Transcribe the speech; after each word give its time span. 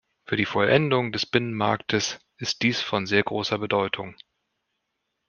Für 0.25 0.35
die 0.35 0.47
Vollendung 0.47 1.11
des 1.11 1.27
Binnenmarktes 1.27 2.19
ist 2.37 2.63
dies 2.63 2.81
von 2.81 3.05
sehr 3.05 3.21
großer 3.21 3.59
Bedeutung. 3.59 4.15